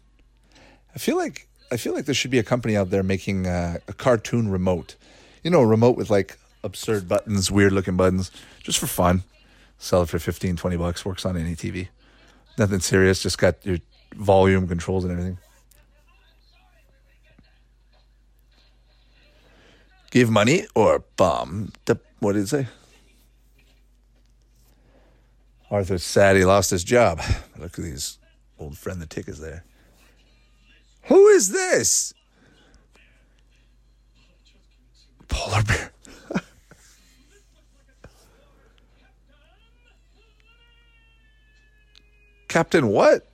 I 0.93 0.99
feel 0.99 1.17
like 1.17 1.48
I 1.71 1.77
feel 1.77 1.93
like 1.93 2.05
there 2.05 2.15
should 2.15 2.31
be 2.31 2.39
a 2.39 2.43
company 2.43 2.75
out 2.75 2.89
there 2.89 3.03
making 3.03 3.45
uh, 3.45 3.77
a 3.87 3.93
cartoon 3.93 4.49
remote. 4.49 4.95
You 5.43 5.51
know, 5.51 5.61
a 5.61 5.65
remote 5.65 5.97
with 5.97 6.09
like 6.09 6.37
absurd 6.63 7.07
buttons, 7.07 7.51
weird 7.51 7.71
looking 7.71 7.95
buttons, 7.95 8.31
just 8.63 8.79
for 8.79 8.87
fun. 8.87 9.23
Sell 9.77 10.01
it 10.01 10.09
for 10.09 10.19
15, 10.19 10.57
20 10.57 10.77
bucks. 10.77 11.05
Works 11.05 11.25
on 11.25 11.37
any 11.37 11.55
TV. 11.55 11.87
Nothing 12.57 12.79
serious. 12.79 13.23
Just 13.23 13.37
got 13.37 13.65
your 13.65 13.77
volume 14.15 14.67
controls 14.67 15.05
and 15.05 15.11
everything. 15.13 15.37
Give 20.11 20.29
money 20.29 20.65
or 20.75 21.03
bomb. 21.17 21.71
The, 21.85 21.99
what 22.19 22.33
did 22.33 22.43
it 22.43 22.47
say? 22.47 22.67
Arthur's 25.71 26.03
sad 26.03 26.35
he 26.35 26.45
lost 26.45 26.71
his 26.71 26.83
job. 26.83 27.21
Look 27.57 27.77
at 27.77 27.85
these 27.85 28.17
old 28.57 28.77
friend 28.77 28.99
the 29.01 29.05
tick 29.05 29.27
is 29.27 29.39
there. 29.39 29.63
Who 31.09 31.27
is 31.29 31.49
this? 31.49 32.13
Polar 35.27 35.63
bear. 35.63 35.91
Captain 42.47 42.87
what? 42.89 43.27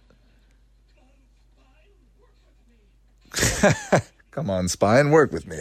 Come 4.32 4.50
on, 4.50 4.70
spy, 4.70 5.02
and 5.02 5.12
work 5.12 5.34
with 5.34 5.46
me. 5.46 5.58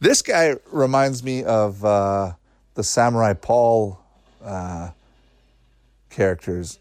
This 0.00 0.22
guy 0.22 0.56
reminds 0.72 1.22
me 1.22 1.44
of 1.44 1.84
uh, 1.84 2.32
the 2.74 2.82
Samurai 2.82 3.34
Paul 3.34 4.00
uh, 4.44 4.90
characters. 6.10 6.80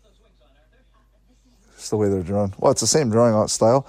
It's 1.75 1.91
the 1.91 1.97
way 1.97 2.09
they're 2.09 2.23
drawn. 2.23 2.55
Well, 2.57 2.71
it's 2.71 2.81
the 2.81 2.87
same 2.87 3.11
drawing 3.11 3.47
style. 3.47 3.85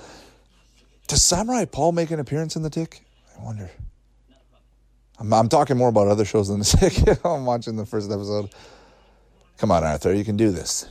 Does 1.12 1.22
Samurai 1.22 1.66
Paul 1.66 1.92
make 1.92 2.10
an 2.10 2.20
appearance 2.20 2.56
in 2.56 2.62
the 2.62 2.70
Tick? 2.70 3.02
I 3.38 3.44
wonder. 3.44 3.70
I'm, 5.18 5.30
I'm 5.34 5.50
talking 5.50 5.76
more 5.76 5.90
about 5.90 6.08
other 6.08 6.24
shows 6.24 6.48
than 6.48 6.60
the 6.60 6.64
Tick. 6.64 7.20
I'm 7.26 7.44
watching 7.44 7.76
the 7.76 7.84
first 7.84 8.10
episode. 8.10 8.48
Come 9.58 9.70
on, 9.70 9.84
Arthur, 9.84 10.14
you 10.14 10.24
can 10.24 10.38
do 10.38 10.50
this. 10.50 10.88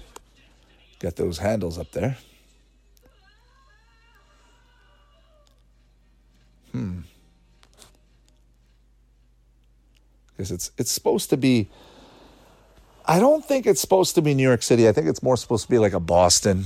Got 0.99 1.15
those 1.15 1.39
handles 1.39 1.79
up 1.79 1.91
there. 1.91 2.19
Hmm. 6.71 6.99
Because 10.27 10.51
it's 10.51 10.69
it's 10.77 10.91
supposed 10.91 11.31
to 11.31 11.37
be. 11.37 11.67
I 13.07 13.19
don't 13.19 13.43
think 13.43 13.65
it's 13.65 13.81
supposed 13.81 14.13
to 14.13 14.21
be 14.21 14.35
New 14.35 14.47
York 14.47 14.61
City. 14.61 14.87
I 14.87 14.91
think 14.91 15.07
it's 15.07 15.23
more 15.23 15.35
supposed 15.35 15.63
to 15.63 15.71
be 15.71 15.79
like 15.79 15.93
a 15.93 15.99
Boston, 15.99 16.65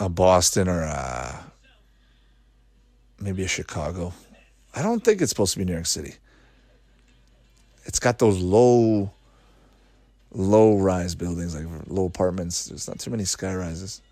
a 0.00 0.08
Boston 0.08 0.68
or 0.68 0.82
a, 0.82 1.52
maybe 3.20 3.44
a 3.44 3.48
Chicago. 3.48 4.12
I 4.74 4.82
don't 4.82 5.04
think 5.04 5.20
it's 5.20 5.30
supposed 5.30 5.52
to 5.54 5.58
be 5.58 5.64
New 5.64 5.72
York 5.72 5.86
City. 5.86 6.14
It's 7.84 7.98
got 7.98 8.18
those 8.18 8.38
low, 8.38 9.10
low 10.30 10.76
rise 10.76 11.14
buildings, 11.14 11.54
like 11.54 11.66
low 11.88 12.04
apartments. 12.04 12.66
There's 12.66 12.86
not 12.86 12.98
too 12.98 13.10
many 13.10 13.24
sky 13.24 13.54
rises. 13.54 14.02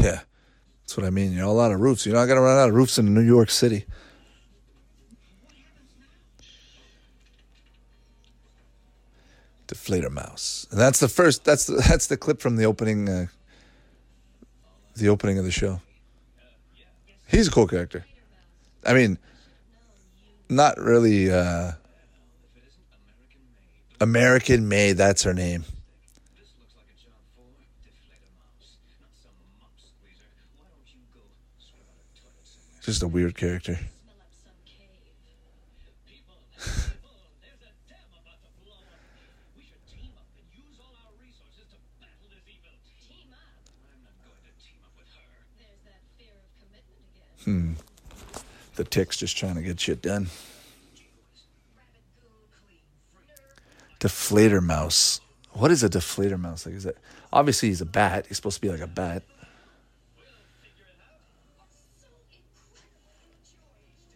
Yeah, 0.00 0.20
that's 0.82 0.96
what 0.96 1.06
I 1.06 1.10
mean. 1.10 1.32
You're 1.32 1.46
all 1.46 1.60
out 1.60 1.72
of 1.72 1.80
roofs. 1.80 2.04
You're 2.04 2.14
not 2.14 2.26
gonna 2.26 2.40
run 2.40 2.58
out 2.58 2.68
of 2.68 2.74
roofs 2.74 2.98
in 2.98 3.12
New 3.14 3.20
York 3.22 3.50
City. 3.50 3.86
Deflator 9.66 10.10
Mouse, 10.10 10.66
and 10.70 10.80
that's 10.80 11.00
the 11.00 11.08
first. 11.08 11.44
That's 11.44 11.66
the 11.66 11.74
that's 11.88 12.06
the 12.06 12.16
clip 12.16 12.40
from 12.40 12.56
the 12.56 12.64
opening. 12.64 13.08
Uh, 13.08 13.26
the 14.96 15.08
opening 15.08 15.38
of 15.38 15.44
the 15.44 15.50
show. 15.50 15.80
He's 17.26 17.48
a 17.48 17.50
cool 17.50 17.66
character. 17.66 18.04
I 18.86 18.92
mean, 18.92 19.18
not 20.48 20.78
really 20.78 21.32
uh, 21.32 21.72
American 24.00 24.68
Maid. 24.68 24.92
That's 24.92 25.22
her 25.24 25.34
name. 25.34 25.64
Just 32.82 33.02
a 33.02 33.08
weird 33.08 33.34
character. 33.34 33.78
Hmm. 47.44 47.72
The 48.76 48.84
tick's 48.84 49.16
just 49.16 49.36
trying 49.36 49.54
to 49.54 49.62
get 49.62 49.78
shit 49.78 50.02
done. 50.02 50.28
Deflator 54.00 54.62
mouse. 54.62 55.20
What 55.52 55.70
is 55.70 55.84
a 55.84 55.88
deflator 55.88 56.38
mouse? 56.38 56.66
Like 56.66 56.74
is 56.74 56.84
that 56.84 56.96
obviously 57.32 57.68
he's 57.68 57.80
a 57.80 57.86
bat. 57.86 58.26
He's 58.26 58.36
supposed 58.36 58.56
to 58.56 58.60
be 58.60 58.70
like 58.70 58.80
a 58.80 58.86
bat. 58.86 59.22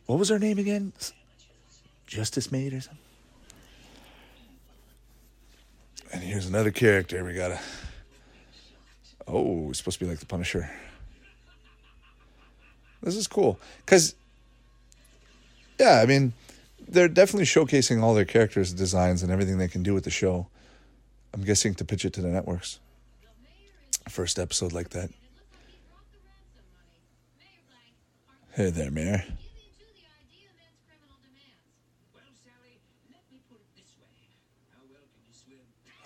What 0.07 0.18
was 0.18 0.31
her 0.31 0.38
name 0.38 0.59
again? 0.59 0.92
Justice 2.07 2.50
Maid 2.50 2.72
or 2.72 2.81
something? 2.81 2.98
And 6.12 6.22
here's 6.22 6.46
another 6.46 6.70
character 6.70 7.22
we 7.22 7.35
gotta. 7.35 7.61
Oh, 9.26 9.68
it's 9.68 9.79
supposed 9.79 9.98
to 9.98 10.07
be 10.07 10.11
like 10.11 10.18
the 10.18 10.26
Punisher. 10.26 10.70
This 13.02 13.16
is 13.16 13.26
cool 13.26 13.58
because, 13.84 14.14
yeah, 15.78 16.00
I 16.02 16.06
mean, 16.06 16.32
they're 16.88 17.08
definitely 17.08 17.44
showcasing 17.44 18.02
all 18.02 18.14
their 18.14 18.24
characters' 18.24 18.72
designs 18.72 19.22
and 19.22 19.30
everything 19.30 19.58
they 19.58 19.68
can 19.68 19.82
do 19.82 19.94
with 19.94 20.04
the 20.04 20.11
show. 20.11 20.48
I'm 21.32 21.44
guessing 21.44 21.74
to 21.76 21.84
pitch 21.84 22.04
it 22.04 22.12
to 22.14 22.20
the 22.20 22.28
networks. 22.28 22.80
First 24.08 24.38
episode 24.38 24.72
like 24.72 24.90
that. 24.90 25.11
Hey 28.52 28.70
there, 28.70 28.90
Mayor. 28.90 29.24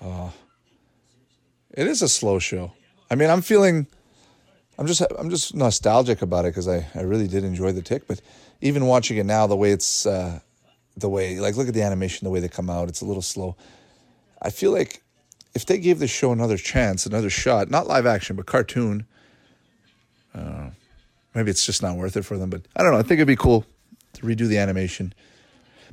Oh, 0.05 0.33
it 1.71 1.87
is 1.87 2.03
a 2.03 2.09
slow 2.09 2.41
show. 2.41 2.73
I 3.09 3.15
mean, 3.15 3.31
I'm 3.31 3.41
feeling, 3.41 3.87
I'm 4.79 4.87
just, 4.87 5.03
I'm 5.19 5.31
just 5.31 5.55
nostalgic 5.55 6.23
about 6.23 6.45
it 6.45 6.49
because 6.49 6.69
I, 6.69 6.87
I 6.95 7.03
really 7.03 7.29
did 7.29 7.45
enjoy 7.45 7.73
the 7.73 7.83
tick. 7.83 8.07
But 8.09 8.21
even 8.61 8.87
watching 8.87 9.17
it 9.19 9.27
now, 9.27 9.47
the 9.47 9.57
way 9.57 9.73
it's, 9.73 10.07
uh, 10.07 10.41
the 10.97 11.09
way, 11.09 11.39
like, 11.39 11.57
look 11.57 11.69
at 11.69 11.75
the 11.75 11.83
animation, 11.83 12.25
the 12.25 12.31
way 12.31 12.41
they 12.41 12.49
come 12.49 12.71
out, 12.71 12.89
it's 12.89 13.01
a 13.01 13.05
little 13.05 13.23
slow. 13.23 13.57
I 14.41 14.51
feel 14.51 14.73
like 14.73 15.03
if 15.55 15.67
they 15.67 15.79
gave 15.79 15.99
the 15.99 16.09
show 16.09 16.33
another 16.33 16.57
chance, 16.57 17.07
another 17.07 17.31
shot, 17.31 17.71
not 17.71 17.87
live 17.87 18.07
action, 18.07 18.37
but 18.37 18.47
cartoon, 18.47 19.07
uh, 20.35 20.71
maybe 21.35 21.51
it's 21.51 21.67
just 21.67 21.83
not 21.83 21.97
worth 21.97 22.17
it 22.17 22.25
for 22.25 22.39
them. 22.39 22.51
But 22.51 22.63
I 22.75 22.83
don't 22.83 22.93
know. 22.93 22.99
I 22.99 23.03
think 23.03 23.19
it'd 23.19 23.27
be 23.27 23.37
cool 23.37 23.67
to 24.15 24.23
redo 24.23 24.49
the 24.49 24.59
animation. 24.59 25.13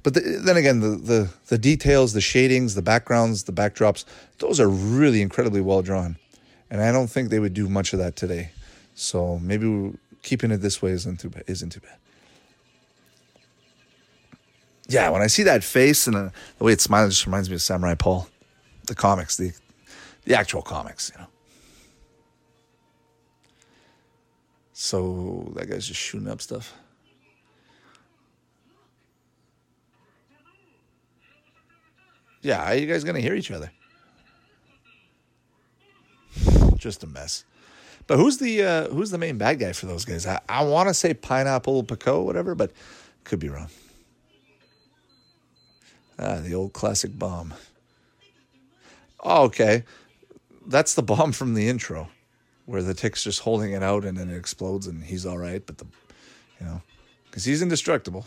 But 0.02 0.14
the, 0.14 0.22
then 0.44 0.56
again, 0.56 0.80
the, 0.80 0.90
the 0.96 1.30
the 1.48 1.58
details, 1.58 2.14
the 2.14 2.22
shadings, 2.22 2.74
the 2.74 2.82
backgrounds, 2.82 3.44
the 3.44 3.52
backdrops, 3.52 4.06
those 4.38 4.60
are 4.60 4.70
really 4.70 5.22
incredibly 5.22 5.60
well 5.60 5.82
drawn, 5.82 6.16
and 6.70 6.82
I 6.82 6.94
don't 6.94 7.08
think 7.08 7.30
they 7.30 7.40
would 7.40 7.54
do 7.54 7.68
much 7.68 7.92
of 7.92 8.00
that 8.00 8.16
today. 8.16 8.52
So 9.00 9.40
maybe 9.40 9.98
keeping 10.24 10.52
it 10.52 10.58
this 10.58 10.82
way 10.82 10.92
isn't 10.92 11.22
too 11.22 11.30
bad. 11.30 11.46
Isn't 11.48 11.70
too 11.70 11.80
bad. 11.80 11.96
Yeah, 14.90 15.10
when 15.10 15.22
I 15.22 15.28
see 15.28 15.44
that 15.44 15.64
face 15.64 16.06
and 16.06 16.18
uh, 16.18 16.30
the 16.58 16.64
way 16.66 16.74
it 16.74 16.82
smiles, 16.82 17.08
it 17.08 17.12
just 17.12 17.26
reminds 17.26 17.50
me 17.50 17.56
of 17.56 17.62
Samurai 17.62 17.96
Paul, 17.96 18.28
the 18.88 18.96
comics, 18.96 19.38
the 19.38 19.54
the 20.26 20.36
actual 20.36 20.62
comics, 20.62 21.14
you 21.16 21.22
know. 21.22 21.28
So 24.74 25.50
that 25.56 25.70
guy's 25.70 25.88
just 25.88 26.00
shooting 26.00 26.28
up 26.28 26.42
stuff. 26.42 26.74
Yeah, 32.42 32.70
are 32.70 32.76
you 32.76 32.86
guys 32.86 33.06
gonna 33.06 33.22
hear 33.22 33.36
each 33.36 33.52
other? 33.52 33.72
Just 36.76 37.04
a 37.04 37.08
mess. 37.08 37.46
But 38.10 38.18
who's 38.18 38.40
the 38.40 38.64
uh, 38.64 38.90
who's 38.90 39.12
the 39.12 39.20
main 39.20 39.38
bad 39.38 39.60
guy 39.60 39.72
for 39.72 39.86
those 39.86 40.04
guys? 40.04 40.26
I, 40.26 40.42
I 40.50 40.64
want 40.64 40.90
to 40.90 40.96
say 40.96 41.14
Pineapple 41.14 41.84
Pico, 41.84 42.24
whatever, 42.24 42.56
but 42.56 42.72
could 43.24 43.38
be 43.38 43.50
wrong. 43.50 43.70
Ah, 46.18 46.40
the 46.40 46.56
old 46.56 46.74
classic 46.74 47.20
bomb. 47.20 47.54
Oh, 49.20 49.44
okay. 49.44 49.84
That's 50.66 50.96
the 50.96 51.04
bomb 51.04 51.34
from 51.34 51.54
the 51.54 51.70
intro, 51.70 52.10
where 52.66 52.82
the 52.82 52.96
tick's 52.96 53.24
just 53.24 53.42
holding 53.42 53.74
it 53.74 53.84
out 53.84 54.04
and 54.06 54.18
then 54.18 54.32
it 54.32 54.38
explodes 54.38 54.88
and 54.88 55.04
he's 55.04 55.28
all 55.28 55.38
right, 55.38 55.64
but 55.64 55.78
the, 55.78 55.86
you 56.60 56.66
know, 56.66 56.82
because 57.26 57.46
he's 57.46 57.62
indestructible. 57.62 58.26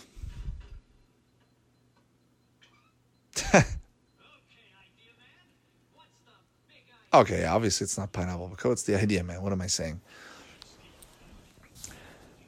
Okay, 7.15 7.45
obviously 7.45 7.85
it's 7.85 7.99
not 7.99 8.13
pineapple 8.13 8.49
pico. 8.49 8.73
It's 8.73 8.85
the 8.85 9.01
idea, 9.01 9.23
man. 9.23 9.43
What 9.43 9.53
am 9.53 9.61
I 9.61 9.67
saying? 9.67 10.01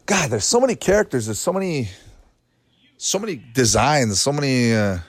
God, 0.07 0.31
there's 0.31 0.44
so 0.44 0.61
many 0.61 0.74
characters. 0.74 1.27
There's 1.27 1.38
so 1.38 1.53
many, 1.53 1.88
so 2.96 3.18
many 3.18 3.42
designs. 3.53 4.20
So 4.20 4.33
many. 4.33 4.72
Uh, 4.72 4.98
there's 4.98 5.03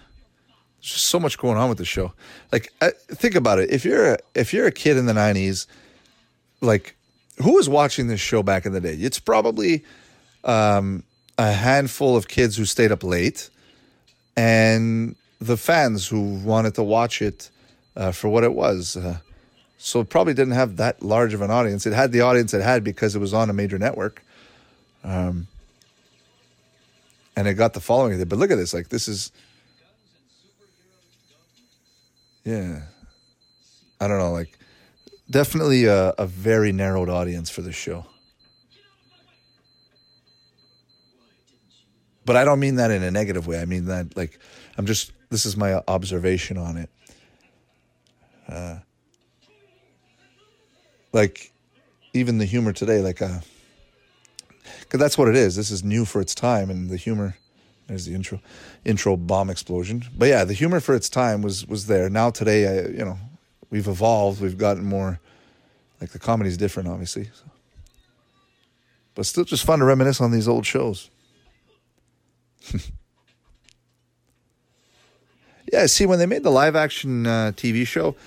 just 0.82 1.06
so 1.06 1.20
much 1.20 1.38
going 1.38 1.58
on 1.58 1.70
with 1.70 1.78
the 1.78 1.86
show. 1.86 2.13
Like, 2.52 2.72
uh, 2.82 2.91
think 3.08 3.36
about 3.36 3.60
it. 3.60 3.72
If 3.72 3.86
you're 3.86 4.13
a, 4.13 4.18
if 4.34 4.54
you're 4.54 4.68
a 4.68 4.72
kid 4.72 4.98
in 4.98 5.06
the 5.06 5.13
'90s, 5.13 5.68
like, 6.62 6.96
who 7.41 7.56
was 7.56 7.70
watching 7.70 8.08
this 8.08 8.20
show 8.20 8.44
back 8.44 8.65
in 8.65 8.74
the 8.74 8.82
day? 8.82 8.94
It's 8.94 9.20
probably 9.20 9.86
um, 10.44 11.04
a 11.38 11.52
handful 11.52 12.18
of 12.18 12.28
kids 12.28 12.58
who 12.58 12.65
stayed 12.65 12.91
up 12.91 13.04
late, 13.04 13.50
and 14.36 15.15
the 15.39 15.58
fans 15.58 16.08
who 16.08 16.36
wanted 16.44 16.76
to 16.76 16.84
watch 16.84 17.22
it 17.22 17.50
uh, 17.96 18.12
for 18.12 18.28
what 18.28 18.44
it 18.44 18.54
was. 18.54 18.98
Uh, 18.98 19.20
so 19.78 20.00
it 20.00 20.10
probably 20.10 20.34
didn't 20.34 20.54
have 20.54 20.78
that 20.78 21.02
large 21.04 21.34
of 21.34 21.42
an 21.42 21.52
audience. 21.52 21.86
It 21.86 21.94
had 21.94 22.12
the 22.12 22.22
audience 22.22 22.54
it 22.54 22.62
had 22.62 22.84
because 22.84 23.16
it 23.16 23.20
was 23.20 23.34
on 23.34 23.50
a 23.50 23.54
major 23.54 23.78
network. 23.78 24.24
Um, 25.04 25.48
and 27.36 27.48
it 27.48 27.54
got 27.56 27.74
the 27.74 27.82
following. 27.82 28.24
But 28.24 28.40
look 28.40 28.52
at 28.52 28.56
this. 28.56 28.74
Like, 28.74 28.90
this 28.90 29.08
is. 29.08 29.32
Yeah. 32.44 32.82
I 34.00 34.08
don't 34.08 34.20
know. 34.20 34.32
Like, 34.32 34.58
definitely 35.30 35.86
a, 35.86 36.10
a 36.18 36.26
very 36.26 36.72
narrowed 36.72 37.10
audience 37.10 37.50
for 37.50 37.62
this 37.62 37.76
show. 37.76 38.06
But 42.26 42.36
I 42.36 42.44
don't 42.44 42.60
mean 42.60 42.76
that 42.76 42.92
in 42.92 43.04
a 43.04 43.12
negative 43.12 43.46
way. 43.46 43.60
I 43.62 43.66
mean 43.66 43.86
that 43.86 44.18
like 44.18 44.40
I'm 44.78 44.88
just 44.88 45.12
this 45.30 45.46
is 45.46 45.56
my 45.56 45.76
observation 45.88 46.58
on 46.58 46.78
it. 46.78 46.90
Uh, 48.48 48.80
like 51.15 51.51
even 52.13 52.38
the 52.38 52.45
humor 52.45 52.73
today, 52.73 52.99
like 52.99 53.21
uh, 53.21 53.39
because 54.82 54.99
that's 54.99 55.17
what 55.17 55.30
it 55.30 55.36
is. 55.36 55.56
This 55.56 55.71
is 55.71 55.84
new 55.84 56.06
for 56.06 56.21
its 56.21 56.36
time, 56.36 56.69
and 56.69 56.89
the 56.89 56.97
humor. 56.97 57.38
There's 57.88 58.06
the 58.06 58.15
intro, 58.15 58.41
intro 58.84 59.15
bomb 59.15 59.49
explosion. 59.49 60.04
But 60.17 60.28
yeah, 60.28 60.43
the 60.43 60.54
humor 60.54 60.80
for 60.80 60.93
its 60.93 61.08
time 61.08 61.41
was 61.41 61.65
was 61.65 61.88
there. 61.88 62.10
Now 62.10 62.30
today, 62.30 62.67
I, 62.67 62.88
you 62.89 63.06
know, 63.06 63.17
we've 63.69 63.88
evolved. 63.88 64.41
We've 64.41 64.58
gotten 64.58 64.84
more. 64.84 65.19
Like 66.01 66.10
the 66.12 66.19
comedy's 66.19 66.58
different, 66.58 66.89
obviously. 66.89 67.30
So. 67.34 67.45
But 69.15 69.25
still, 69.25 69.45
just 69.45 69.63
fun 69.63 69.80
to 69.80 69.86
reminisce 69.86 70.19
on 70.19 70.32
these 70.32 70.49
old 70.49 70.65
shows. 70.65 71.10
yeah, 75.71 75.86
see, 75.86 76.06
when 76.06 76.19
they 76.19 76.25
made 76.25 76.43
the 76.43 76.49
live 76.49 76.75
action 76.75 77.25
uh, 77.25 77.54
TV 77.56 77.88
show, 77.88 78.17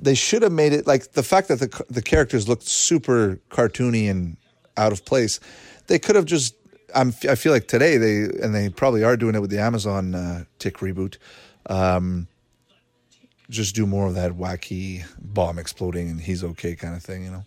they 0.00 0.14
should 0.14 0.42
have 0.42 0.52
made 0.52 0.72
it 0.72 0.86
like 0.86 1.12
the 1.12 1.22
fact 1.22 1.48
that 1.48 1.60
the 1.60 1.84
the 1.90 2.02
characters 2.02 2.48
looked 2.48 2.64
super 2.64 3.38
cartoony 3.50 4.10
and 4.10 4.36
out 4.76 4.92
of 4.92 5.04
place. 5.04 5.40
They 5.86 5.98
could 5.98 6.16
have 6.16 6.24
just. 6.24 6.54
I'm, 6.92 7.14
I 7.28 7.36
feel 7.36 7.52
like 7.52 7.68
today 7.68 7.98
they 7.98 8.22
and 8.42 8.52
they 8.52 8.68
probably 8.68 9.04
are 9.04 9.16
doing 9.16 9.36
it 9.36 9.40
with 9.40 9.50
the 9.50 9.60
Amazon 9.60 10.14
uh, 10.14 10.44
Tick 10.58 10.78
reboot. 10.78 11.18
Um, 11.66 12.26
just 13.48 13.74
do 13.74 13.86
more 13.86 14.06
of 14.06 14.14
that 14.14 14.32
wacky 14.32 15.04
bomb 15.20 15.58
exploding 15.58 16.08
and 16.08 16.20
he's 16.20 16.42
okay 16.42 16.74
kind 16.74 16.96
of 16.96 17.02
thing, 17.02 17.24
you 17.24 17.30
know. 17.30 17.44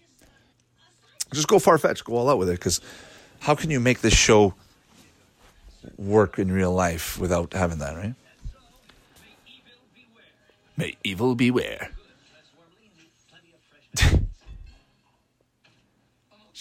Just 1.33 1.47
go 1.47 1.59
far 1.59 1.77
fetched, 1.77 2.05
go 2.05 2.15
all 2.15 2.29
out 2.29 2.37
with 2.37 2.49
it, 2.49 2.59
because 2.59 2.79
how 3.39 3.55
can 3.55 3.69
you 3.69 3.79
make 3.79 4.01
this 4.01 4.13
show 4.13 4.53
work 5.97 6.37
in 6.39 6.51
real 6.51 6.73
life 6.73 7.17
without 7.17 7.53
having 7.53 7.79
that, 7.79 7.95
right? 7.95 8.13
May 10.77 10.95
evil 11.03 11.35
beware. 11.35 11.92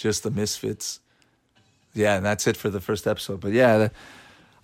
Just 0.02 0.24
the 0.24 0.32
misfits. 0.32 0.98
Yeah, 1.94 2.16
and 2.16 2.26
that's 2.26 2.48
it 2.48 2.56
for 2.56 2.70
the 2.70 2.80
first 2.80 3.06
episode. 3.06 3.40
But 3.40 3.52
yeah, 3.52 3.88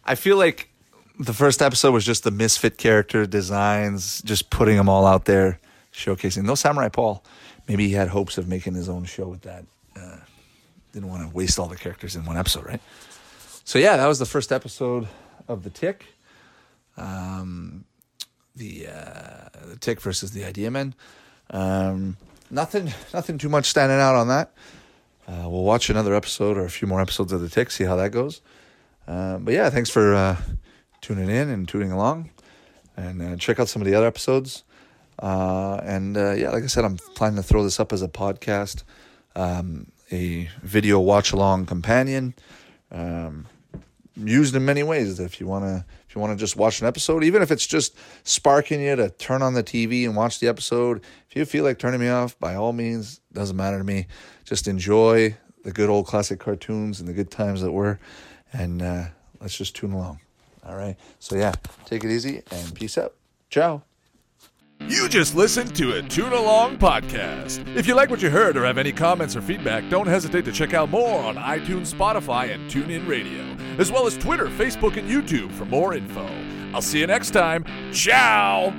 I 0.04 0.16
feel 0.16 0.36
like 0.36 0.68
the 1.20 1.32
first 1.32 1.62
episode 1.62 1.92
was 1.92 2.04
just 2.04 2.24
the 2.24 2.32
misfit 2.32 2.76
character 2.76 3.24
designs, 3.24 4.20
just 4.22 4.50
putting 4.50 4.76
them 4.76 4.88
all 4.88 5.06
out 5.06 5.26
there, 5.26 5.60
showcasing. 5.92 6.42
No 6.42 6.56
Samurai 6.56 6.88
Paul. 6.88 7.22
Maybe 7.68 7.86
he 7.86 7.94
had 7.94 8.08
hopes 8.08 8.36
of 8.36 8.48
making 8.48 8.74
his 8.74 8.88
own 8.88 9.04
show 9.04 9.28
with 9.28 9.42
that. 9.42 9.64
Uh, 9.94 10.16
didn't 10.92 11.08
want 11.08 11.28
to 11.28 11.32
waste 11.32 11.60
all 11.60 11.68
the 11.68 11.76
characters 11.76 12.16
in 12.16 12.24
one 12.24 12.36
episode, 12.36 12.66
right? 12.66 12.80
So 13.64 13.78
yeah, 13.78 13.96
that 13.96 14.06
was 14.06 14.18
the 14.18 14.26
first 14.26 14.50
episode 14.50 15.06
of 15.46 15.62
the 15.62 15.70
Tick. 15.70 16.04
Um, 16.96 17.84
the 18.56 18.88
uh, 18.88 19.66
the 19.66 19.76
Tick 19.76 20.00
versus 20.00 20.32
the 20.32 20.44
Idea 20.44 20.72
Men. 20.72 20.94
Um, 21.50 22.16
nothing, 22.50 22.92
nothing 23.14 23.38
too 23.38 23.48
much 23.48 23.66
standing 23.66 24.00
out 24.00 24.16
on 24.16 24.26
that. 24.28 24.52
Uh, 25.28 25.48
we'll 25.48 25.62
watch 25.62 25.90
another 25.90 26.14
episode 26.14 26.56
or 26.56 26.64
a 26.64 26.70
few 26.70 26.88
more 26.88 27.00
episodes 27.00 27.32
of 27.32 27.42
the 27.42 27.48
Tick, 27.50 27.70
see 27.70 27.84
how 27.84 27.96
that 27.96 28.10
goes. 28.10 28.40
Uh, 29.06 29.36
but 29.38 29.52
yeah, 29.52 29.68
thanks 29.68 29.90
for 29.90 30.14
uh, 30.14 30.36
tuning 31.02 31.28
in 31.28 31.50
and 31.50 31.68
tuning 31.68 31.92
along, 31.92 32.30
and 32.96 33.20
uh, 33.20 33.36
check 33.36 33.60
out 33.60 33.68
some 33.68 33.82
of 33.82 33.86
the 33.86 33.94
other 33.94 34.06
episodes. 34.06 34.64
Uh, 35.18 35.80
and 35.82 36.16
yeah, 36.16 36.50
like 36.50 36.64
I 36.64 36.66
said, 36.66 36.84
I'm 36.84 36.96
planning 37.14 37.36
to 37.36 37.42
throw 37.42 37.62
this 37.62 37.78
up 37.78 37.92
as 37.92 38.02
a 38.02 38.08
podcast, 38.08 38.84
um, 39.36 39.92
a 40.10 40.48
video 40.62 40.98
watch 40.98 41.32
along 41.32 41.66
companion. 41.66 42.34
Um, 42.90 43.46
used 44.18 44.54
in 44.54 44.64
many 44.64 44.82
ways. 44.82 45.20
If 45.20 45.40
you 45.40 45.46
wanna, 45.46 45.84
if 46.08 46.14
you 46.14 46.20
wanna 46.20 46.36
just 46.36 46.56
watch 46.56 46.80
an 46.80 46.86
episode, 46.86 47.24
even 47.24 47.42
if 47.42 47.50
it's 47.50 47.66
just 47.66 47.96
sparking 48.24 48.80
you 48.80 48.96
to 48.96 49.10
turn 49.10 49.42
on 49.42 49.54
the 49.54 49.62
TV 49.62 50.04
and 50.04 50.16
watch 50.16 50.40
the 50.40 50.48
episode. 50.48 51.02
If 51.28 51.36
you 51.36 51.44
feel 51.44 51.64
like 51.64 51.78
turning 51.78 52.00
me 52.00 52.08
off, 52.08 52.38
by 52.38 52.54
all 52.54 52.72
means, 52.72 53.20
doesn't 53.32 53.56
matter 53.56 53.78
to 53.78 53.84
me. 53.84 54.06
Just 54.44 54.68
enjoy 54.68 55.36
the 55.64 55.72
good 55.72 55.90
old 55.90 56.06
classic 56.06 56.40
cartoons 56.40 57.00
and 57.00 57.08
the 57.08 57.12
good 57.12 57.30
times 57.30 57.60
that 57.62 57.72
were, 57.72 57.98
and 58.52 58.82
uh, 58.82 59.04
let's 59.40 59.56
just 59.56 59.76
tune 59.76 59.92
along. 59.92 60.20
All 60.64 60.76
right. 60.76 60.96
So 61.18 61.36
yeah, 61.36 61.54
take 61.86 62.04
it 62.04 62.10
easy 62.10 62.42
and 62.50 62.74
peace 62.74 62.98
out. 62.98 63.14
Ciao. 63.50 63.87
You 64.80 65.08
just 65.08 65.34
listened 65.34 65.74
to 65.76 65.98
a 65.98 66.02
Tune 66.02 66.32
Along 66.32 66.78
podcast. 66.78 67.76
If 67.76 67.86
you 67.86 67.94
like 67.94 68.10
what 68.10 68.22
you 68.22 68.30
heard 68.30 68.56
or 68.56 68.64
have 68.64 68.78
any 68.78 68.92
comments 68.92 69.36
or 69.36 69.42
feedback, 69.42 69.88
don't 69.90 70.06
hesitate 70.06 70.44
to 70.46 70.52
check 70.52 70.72
out 70.72 70.88
more 70.88 71.22
on 71.24 71.36
iTunes, 71.36 71.92
Spotify, 71.92 72.54
and 72.54 72.70
TuneIn 72.70 73.06
Radio, 73.06 73.42
as 73.78 73.90
well 73.92 74.06
as 74.06 74.16
Twitter, 74.16 74.46
Facebook, 74.46 74.96
and 74.96 75.08
YouTube 75.10 75.52
for 75.52 75.64
more 75.66 75.94
info. 75.94 76.26
I'll 76.72 76.82
see 76.82 77.00
you 77.00 77.06
next 77.06 77.30
time. 77.30 77.64
Ciao! 77.92 78.72